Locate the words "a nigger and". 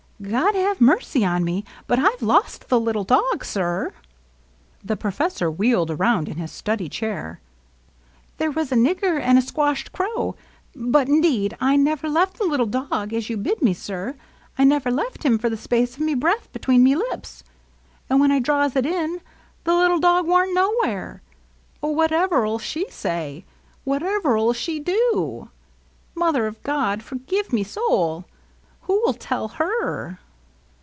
8.71-9.39